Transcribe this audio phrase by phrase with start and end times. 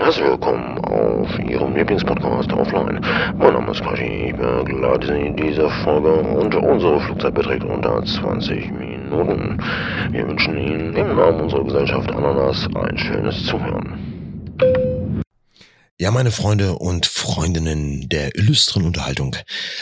[0.00, 3.00] Herzlich willkommen auf Ihrem Lieblingspodcast Offline.
[3.36, 8.04] Mein Name ist Quashi, ich begleite Sie in dieser Folge und unsere Flugzeit beträgt unter
[8.04, 9.60] 20 Minuten.
[10.12, 15.34] Wir wünschen Ihnen im Namen unserer Gesellschaft Ananas ein schönes Zuhören.
[15.98, 19.34] Ja, meine Freunde und Freundinnen der illustren Unterhaltung,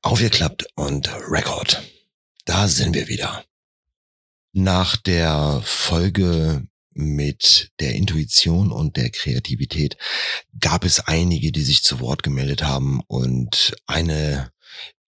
[0.00, 1.82] aufgeklappt und Record.
[2.46, 3.44] Da sind wir wieder.
[4.54, 6.62] Nach der Folge
[6.98, 9.96] mit der Intuition und der Kreativität
[10.60, 14.50] gab es einige, die sich zu Wort gemeldet haben und eine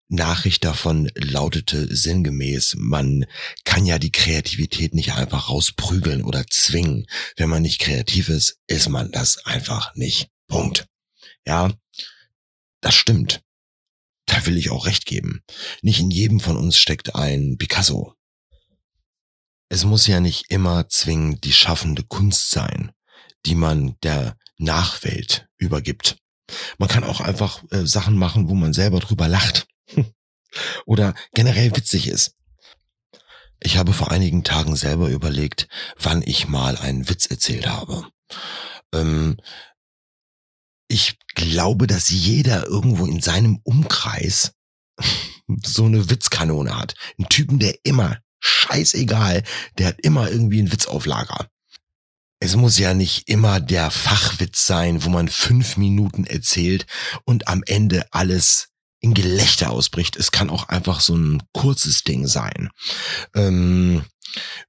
[0.08, 3.26] Nachricht davon lautete sinngemäß, man
[3.64, 7.06] kann ja die Kreativität nicht einfach rausprügeln oder zwingen.
[7.36, 10.28] Wenn man nicht kreativ ist, ist man das einfach nicht.
[10.48, 10.88] Punkt.
[11.46, 11.72] Ja,
[12.80, 13.40] das stimmt.
[14.26, 15.42] Da will ich auch recht geben.
[15.80, 18.14] Nicht in jedem von uns steckt ein Picasso,
[19.70, 22.92] es muss ja nicht immer zwingend die schaffende Kunst sein,
[23.46, 26.18] die man der Nachwelt übergibt.
[26.78, 29.68] Man kann auch einfach äh, Sachen machen, wo man selber drüber lacht
[30.86, 32.34] oder generell witzig ist.
[33.60, 38.08] Ich habe vor einigen Tagen selber überlegt, wann ich mal einen Witz erzählt habe.
[38.92, 39.36] Ähm,
[40.88, 44.52] ich glaube, dass jeder irgendwo in seinem Umkreis
[45.64, 46.94] so eine Witzkanone hat.
[47.18, 49.42] Ein Typen, der immer scheißegal,
[49.78, 51.48] der hat immer irgendwie einen Witz auf Lager.
[52.40, 56.86] Es muss ja nicht immer der Fachwitz sein, wo man fünf Minuten erzählt
[57.24, 58.68] und am Ende alles
[59.00, 60.16] in Gelächter ausbricht.
[60.16, 62.70] Es kann auch einfach so ein kurzes Ding sein.
[63.34, 64.04] Ähm,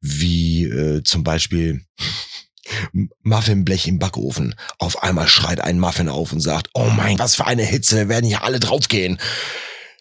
[0.02, 1.86] wie äh, zum Beispiel
[3.24, 4.56] Muffinblech im Backofen.
[4.78, 8.10] Auf einmal schreit ein Muffin auf und sagt, oh mein, was für eine Hitze, wir
[8.10, 9.20] werden hier alle draufgehen.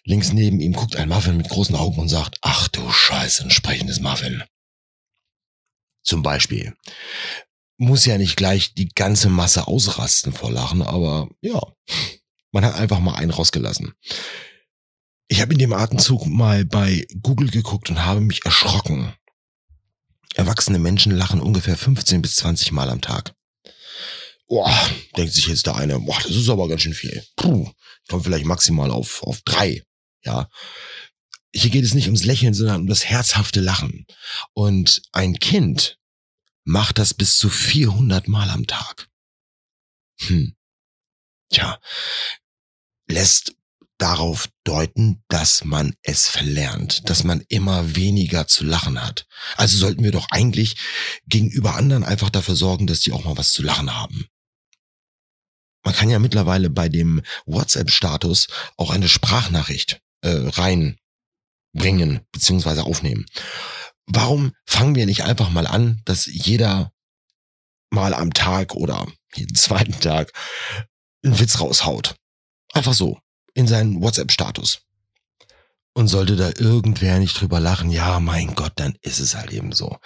[0.05, 2.39] Links neben ihm guckt ein Muffin mit großen Augen und sagt,
[2.91, 4.43] du Scheiße, ein sprechendes Muffin.
[6.03, 6.77] Zum Beispiel.
[7.77, 11.61] Muss ja nicht gleich die ganze Masse ausrasten vor Lachen, aber ja,
[12.51, 13.95] man hat einfach mal einen rausgelassen.
[15.29, 19.15] Ich habe in dem Atemzug mal bei Google geguckt und habe mich erschrocken.
[20.35, 23.35] Erwachsene Menschen lachen ungefähr 15 bis 20 Mal am Tag.
[24.49, 24.75] Boah,
[25.17, 27.25] denkt sich jetzt der eine, boah, das ist aber ganz schön viel.
[27.37, 27.71] Puh,
[28.09, 29.85] kommt vielleicht maximal auf, auf drei.
[30.25, 30.49] Ja.
[31.55, 34.07] Hier geht es nicht ums Lächeln, sondern um das herzhafte Lachen.
[34.53, 35.99] Und ein Kind
[36.65, 39.09] macht das bis zu 400 Mal am Tag.
[40.21, 40.55] Hm.
[41.49, 41.81] Tja,
[43.09, 43.55] lässt
[43.99, 49.27] darauf deuten, dass man es verlernt, dass man immer weniger zu lachen hat.
[49.57, 50.77] Also sollten wir doch eigentlich
[51.27, 54.27] gegenüber anderen einfach dafür sorgen, dass die auch mal was zu lachen haben.
[55.83, 60.31] Man kann ja mittlerweile bei dem WhatsApp-Status auch eine Sprachnachricht äh,
[61.75, 63.27] reinbringen beziehungsweise aufnehmen.
[64.07, 66.93] Warum fangen wir nicht einfach mal an, dass jeder
[67.91, 70.33] mal am Tag oder jeden zweiten Tag
[71.25, 72.17] einen Witz raushaut?
[72.73, 73.19] Einfach so
[73.55, 74.83] in seinen WhatsApp-Status.
[75.93, 79.73] Und sollte da irgendwer nicht drüber lachen, ja, mein Gott, dann ist es halt eben
[79.73, 79.99] so.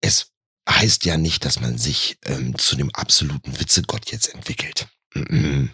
[0.00, 0.30] Es
[0.68, 4.86] heißt ja nicht, dass man sich ähm, zu dem absoluten Witzegott jetzt entwickelt.
[5.14, 5.68] Mm -mm.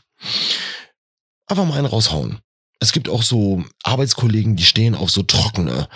[1.47, 2.41] Einfach mal einen raushauen.
[2.79, 5.89] Es gibt auch so Arbeitskollegen, die stehen auf so trockene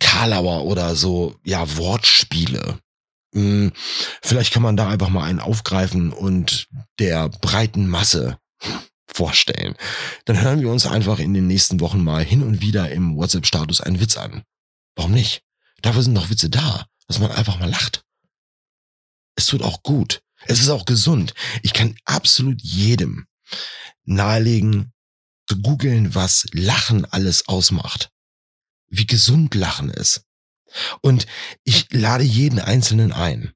[0.00, 2.78] Karlauer oder so, ja, Wortspiele.
[3.34, 3.72] Hm,
[4.22, 6.68] vielleicht kann man da einfach mal einen aufgreifen und
[6.98, 8.38] der breiten Masse
[9.06, 9.76] vorstellen.
[10.24, 13.80] Dann hören wir uns einfach in den nächsten Wochen mal hin und wieder im WhatsApp-Status
[13.80, 14.42] einen Witz an.
[14.96, 15.42] Warum nicht?
[15.82, 18.04] Dafür sind doch Witze da, dass man einfach mal lacht.
[19.36, 20.22] Es tut auch gut.
[20.46, 21.34] Es ist auch gesund.
[21.62, 23.26] Ich kann absolut jedem
[24.04, 24.92] nahelegen,
[25.48, 28.10] zu googeln, was Lachen alles ausmacht.
[28.88, 30.24] Wie gesund Lachen ist.
[31.00, 31.26] Und
[31.64, 33.52] ich lade jeden Einzelnen ein,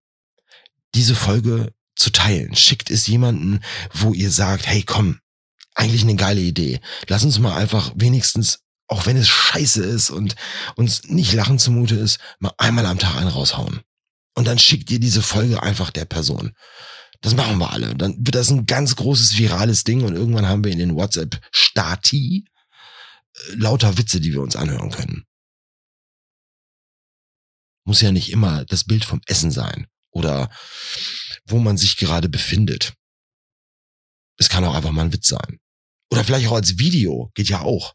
[0.95, 2.55] diese Folge zu teilen.
[2.55, 3.61] Schickt es jemanden,
[3.93, 5.21] wo ihr sagt, hey komm,
[5.75, 6.81] eigentlich eine geile Idee.
[7.07, 10.35] Lass uns mal einfach wenigstens, auch wenn es scheiße ist und
[10.77, 13.81] uns nicht lachen zumute ist, mal einmal am Tag einen raushauen.
[14.35, 16.55] Und dann schickt ihr diese Folge einfach der Person.
[17.21, 17.95] Das machen wir alle.
[17.97, 22.45] Dann wird das ein ganz großes virales Ding und irgendwann haben wir in den WhatsApp-Stati
[22.45, 25.25] äh, lauter Witze, die wir uns anhören können.
[27.85, 30.51] Muss ja nicht immer das Bild vom Essen sein oder
[31.47, 32.95] wo man sich gerade befindet.
[34.37, 35.59] Es kann auch einfach mal ein Witz sein.
[36.11, 37.95] Oder vielleicht auch als Video, geht ja auch.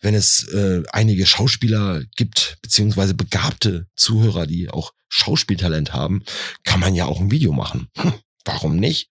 [0.00, 6.24] Wenn es äh, einige Schauspieler gibt, beziehungsweise begabte Zuhörer, die auch Schauspieltalent haben,
[6.64, 7.88] kann man ja auch ein Video machen.
[8.46, 9.10] Warum nicht?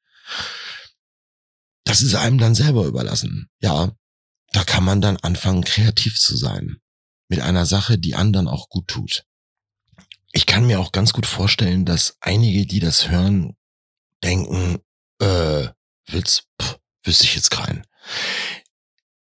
[1.83, 3.47] Das ist einem dann selber überlassen.
[3.59, 3.91] Ja,
[4.51, 6.77] da kann man dann anfangen, kreativ zu sein.
[7.27, 9.25] Mit einer Sache, die anderen auch gut tut.
[10.31, 13.55] Ich kann mir auch ganz gut vorstellen, dass einige, die das hören,
[14.23, 14.79] denken,
[15.21, 15.69] Äh,
[16.07, 17.85] Witz, pff, wüsste ich jetzt keinen.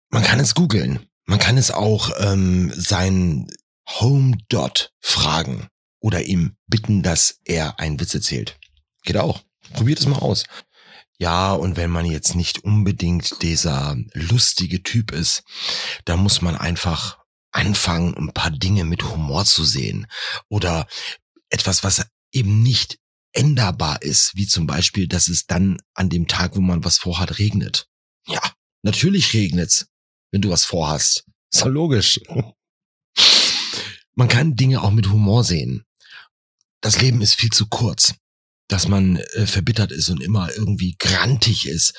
[0.10, 1.08] Man kann es googeln.
[1.26, 3.48] Man kann es auch ähm, sein
[3.88, 5.68] Home Dot fragen
[6.00, 8.58] oder ihm bitten, dass er einen Witz erzählt.
[9.04, 9.44] Geht auch.
[9.72, 10.46] Probiert es mal aus.
[11.18, 15.44] Ja, und wenn man jetzt nicht unbedingt dieser lustige Typ ist,
[16.06, 17.18] dann muss man einfach
[17.52, 20.08] anfangen, ein paar Dinge mit Humor zu sehen.
[20.50, 20.88] Oder
[21.50, 22.98] etwas, was eben nicht
[23.32, 27.40] änderbar ist, wie zum Beispiel, dass es dann an dem Tag, wo man was vorhat,
[27.40, 27.88] regnet.
[28.28, 28.42] Ja,
[28.82, 29.88] natürlich regnet's,
[30.32, 31.26] wenn du was vorhast.
[31.52, 32.20] Ist ja logisch.
[34.16, 35.86] Man kann Dinge auch mit Humor sehen.
[36.82, 38.14] Das Leben ist viel zu kurz,
[38.74, 41.94] dass man äh, verbittert ist und immer irgendwie grantig ist,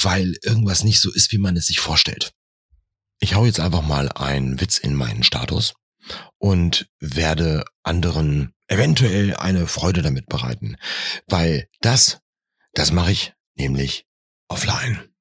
[0.00, 2.32] weil irgendwas nicht so ist, wie man es sich vorstellt.
[3.20, 5.74] Ich hau jetzt einfach mal einen Witz in meinen Status
[6.38, 10.76] und werde anderen eventuell eine Freude damit bereiten,
[11.26, 12.20] weil das,
[12.72, 14.06] das mache ich nämlich
[14.48, 15.13] offline.